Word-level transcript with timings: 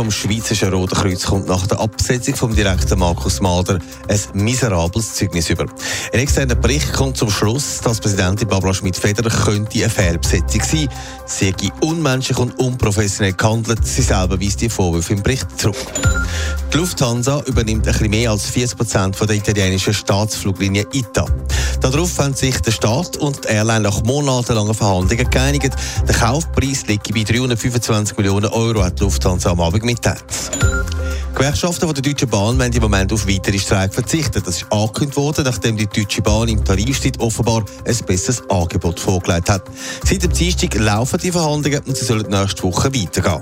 Vom 0.00 0.10
Schweizerischen 0.10 0.72
Roten 0.72 0.94
Kreuz 0.94 1.26
kommt 1.26 1.46
nach 1.46 1.66
der 1.66 1.78
Absetzung 1.78 2.34
vom 2.34 2.56
Direktor 2.56 2.96
Markus 2.96 3.42
Mader 3.42 3.78
ein 4.08 4.20
miserables 4.32 5.14
Zeugnis 5.14 5.50
über. 5.50 5.66
Ein 6.14 6.20
externer 6.20 6.54
Bericht 6.54 6.94
kommt 6.94 7.18
zum 7.18 7.28
Schluss, 7.28 7.82
dass 7.82 8.00
Präsidentin 8.00 8.48
Barbara 8.48 8.72
Schmidt-Federer 8.72 9.28
könnte 9.28 9.78
eine 9.78 9.90
Fehlbesetzung 9.90 10.62
sein. 10.62 10.88
Sie 11.26 11.50
sei 11.50 11.70
unmenschlich 11.82 12.38
und 12.38 12.58
unprofessionell 12.58 13.34
gehandelt. 13.34 13.86
Sie 13.86 14.00
selber 14.00 14.40
weist 14.40 14.62
die 14.62 14.70
Vorwürfe 14.70 15.12
im 15.12 15.22
Bericht 15.22 15.60
zurück. 15.60 15.76
Die 16.72 16.78
Lufthansa 16.78 17.42
übernimmt 17.46 17.86
ein 17.86 18.10
mehr 18.10 18.30
als 18.30 18.46
40 18.46 18.78
Prozent 18.78 19.20
der 19.20 19.36
italienischen 19.36 19.92
Staatsfluglinie 19.92 20.86
ITA. 20.92 21.26
Darauf 21.80 22.18
haben 22.18 22.34
sich 22.34 22.58
der 22.60 22.70
Staat 22.70 23.16
und 23.16 23.44
die 23.44 23.48
Airline 23.48 23.80
nach 23.80 24.02
monatelangen 24.04 24.74
Verhandlungen 24.74 25.28
geeinigt. 25.28 25.74
Der 26.06 26.14
Kaufpreis 26.14 26.86
liegt 26.86 27.12
bei 27.12 27.22
325 27.22 28.16
Millionen 28.16 28.50
Euro, 28.50 28.84
hat 28.84 28.98
die 29.00 29.04
Lufthansa 29.04 29.50
am 29.50 29.60
Abend 29.60 29.89
mitteilt. 29.90 30.22
Gewerkschaften 31.34 31.86
von 31.86 31.94
der 31.94 32.02
Deutschen 32.02 32.28
Bahn 32.28 32.58
wollen 32.58 32.72
im 32.72 32.82
Moment 32.82 33.12
auf 33.12 33.26
weitere 33.26 33.58
Streik 33.58 33.92
verzichten. 33.92 34.42
Das 34.44 34.56
ist 34.56 34.72
angekündigt 34.72 35.16
worden, 35.16 35.44
nachdem 35.44 35.76
die 35.76 35.86
Deutsche 35.86 36.22
Bahn 36.22 36.48
im 36.48 36.64
Tarifstreit 36.64 37.18
offenbar 37.18 37.64
ein 37.84 37.96
besseres 38.06 38.48
Angebot 38.50 39.00
vorgelegt 39.00 39.50
hat. 39.50 39.64
Seit 40.04 40.22
dem 40.22 40.32
Dienstag 40.32 40.74
laufen 40.74 41.18
die 41.18 41.32
Verhandlungen 41.32 41.80
und 41.86 41.96
sie 41.96 42.04
sollen 42.04 42.28
nächste 42.28 42.62
Woche 42.62 42.94
weitergehen. 42.94 43.40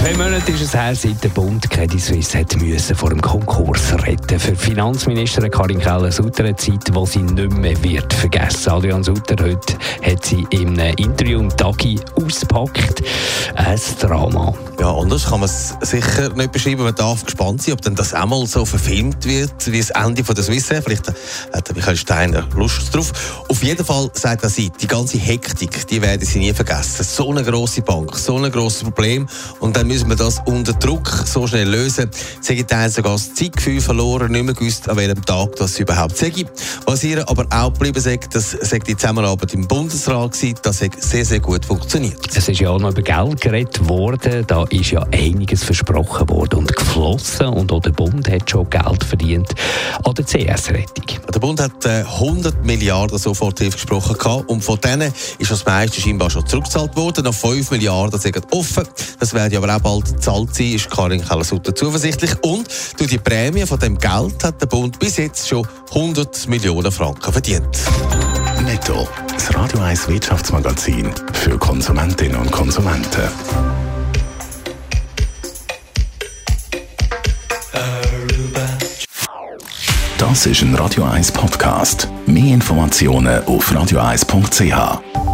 Zwei 0.00 0.16
Monate 0.16 0.52
ist 0.52 0.62
es 0.62 0.72
her, 0.72 0.94
seit 0.94 1.22
der 1.22 1.28
Bund 1.28 1.68
Credit 1.68 2.00
Suisse 2.00 2.38
hat 2.38 2.56
müssen 2.56 2.96
vor 2.96 3.10
dem 3.10 3.20
Konkurs 3.20 3.92
retten. 4.06 4.40
Für 4.40 4.56
Finanzministerin 4.56 5.50
Karin 5.50 5.78
Keller-Sutter 5.78 6.44
eine 6.44 6.56
Zeit, 6.56 6.88
die 6.88 7.06
sie 7.06 7.18
nicht 7.18 7.52
mehr 7.52 7.84
wird 7.84 8.10
vergessen. 8.14 8.70
Adrian 8.70 9.04
Sutter 9.04 9.36
heute 9.44 9.76
hat 10.02 10.24
sie 10.24 10.46
im 10.52 10.78
Interview 10.78 11.40
im 11.40 11.54
Tagi 11.54 12.00
ausgepackt. 12.14 13.02
Ein 13.56 13.78
Drama. 14.00 14.54
Ja, 14.78 14.90
anders 14.90 15.28
kann 15.28 15.40
man 15.40 15.50
es 15.50 15.74
sicher 15.82 16.30
nicht 16.30 16.52
beschreiben. 16.52 16.82
Man 16.82 16.94
darf 16.94 17.22
gespannt 17.22 17.62
sein, 17.62 17.74
ob 17.74 17.82
denn 17.82 17.94
das 17.94 18.14
einmal 18.14 18.46
so 18.46 18.64
verfilmt 18.64 19.26
wird, 19.26 19.70
wie 19.70 19.80
das 19.80 19.90
Ende 19.90 20.24
von 20.24 20.34
der 20.34 20.44
Swiss 20.44 20.68
Vielleicht 20.68 21.08
hat 21.52 21.76
Michael 21.76 21.98
Steiner 21.98 22.48
Lust 22.54 22.94
drauf. 22.94 23.44
Auf 23.48 23.62
jeden 23.62 23.84
Fall 23.84 24.10
sagt 24.14 24.44
er 24.44 24.48
sie, 24.48 24.72
die 24.80 24.86
ganze 24.86 25.18
Hektik, 25.18 25.86
die 25.88 26.00
werden 26.00 26.24
sie 26.24 26.38
nie 26.38 26.54
vergessen. 26.54 27.04
So 27.04 27.30
eine 27.30 27.42
grosse 27.42 27.82
Bank, 27.82 28.16
so 28.16 28.38
ein 28.38 28.50
grosses 28.50 28.84
Problem. 28.84 29.28
Und 29.58 29.76
dann 29.76 29.89
müssen 29.90 30.08
wir 30.08 30.14
das 30.14 30.40
unter 30.44 30.72
Druck 30.72 31.08
so 31.24 31.48
schnell 31.48 31.68
lösen. 31.68 32.08
Sie 32.40 32.64
haben 32.70 32.90
sogar 32.92 33.14
das 33.14 33.34
Zeitgefühl 33.34 33.80
verloren, 33.80 34.30
nicht 34.30 34.44
mehr 34.44 34.54
gewusst, 34.54 34.88
an 34.88 34.96
welchem 34.96 35.24
Tag 35.24 35.56
das 35.56 35.80
überhaupt 35.80 36.16
sei. 36.16 36.30
Was 36.86 37.02
ihr 37.02 37.28
aber 37.28 37.44
auch 37.50 37.72
geblieben 37.72 38.00
sagt, 38.00 38.36
das 38.36 38.52
sagt 38.52 38.86
die 38.86 38.96
Zusammenarbeit 38.96 39.52
im 39.52 39.66
Bundesrat 39.66 40.30
gewesen, 40.30 40.54
das 40.62 40.80
hat 40.80 41.02
sehr, 41.02 41.24
sehr 41.24 41.40
gut 41.40 41.64
funktioniert. 41.64 42.20
Es 42.32 42.48
ist 42.48 42.60
ja 42.60 42.70
auch 42.70 42.78
noch 42.78 42.92
über 42.92 43.02
Geld 43.02 43.40
geredet 43.40 43.88
worden. 43.88 44.44
Da 44.46 44.62
ist 44.70 44.92
ja 44.92 45.04
einiges 45.10 45.64
versprochen 45.64 46.28
worden 46.28 46.60
und 46.60 46.76
geflossen 46.76 47.48
und 47.48 47.72
auch 47.72 47.80
der 47.80 47.90
Bund 47.90 48.30
hat 48.30 48.48
schon 48.48 48.70
Geld 48.70 49.02
verdient 49.02 49.52
an 50.04 50.14
der 50.14 50.24
CS-Rettung. 50.24 51.20
Der 51.34 51.40
Bund 51.40 51.60
hat 51.60 51.84
100 51.84 52.54
äh, 52.54 52.56
Milliarden 52.62 53.18
Soforthilfe 53.18 53.76
gesprochen 53.76 54.44
und 54.46 54.62
von 54.62 54.80
denen 54.80 55.12
ist 55.38 55.50
das 55.50 55.66
meiste 55.66 56.00
scheinbar 56.00 56.30
schon 56.30 56.46
zurückgezahlt 56.46 56.94
worden. 56.94 57.24
Noch 57.24 57.34
5 57.34 57.72
Milliarden 57.72 58.20
sind 58.20 58.40
offen. 58.52 58.86
Das 59.18 59.34
werden 59.34 59.56
aber 59.56 59.74
auch 59.74 59.79
bald 59.82 60.06
gezahlt 60.06 60.54
sein, 60.54 60.74
ist 60.74 60.90
Karin 60.90 61.24
Keller-Sutter 61.24 61.74
zuversichtlich. 61.74 62.32
Und 62.42 62.68
durch 62.98 63.10
die 63.10 63.18
Prämie 63.18 63.66
von 63.66 63.78
dem 63.78 63.98
Geld 63.98 64.42
hat 64.44 64.60
der 64.60 64.66
Bund 64.66 64.98
bis 64.98 65.16
jetzt 65.16 65.48
schon 65.48 65.66
100 65.90 66.48
Millionen 66.48 66.92
Franken 66.92 67.32
verdient. 67.32 67.78
Netto, 68.64 69.08
das 69.32 69.54
Radio 69.54 69.80
1 69.80 70.08
Wirtschaftsmagazin 70.08 71.10
für 71.32 71.58
Konsumentinnen 71.58 72.36
und 72.36 72.50
Konsumenten. 72.50 73.28
Das 80.18 80.46
ist 80.46 80.62
ein 80.62 80.74
Radio 80.74 81.04
1 81.04 81.32
Podcast. 81.32 82.08
Mehr 82.26 82.54
Informationen 82.54 83.42
auf 83.46 83.72
radio1.ch. 83.72 85.29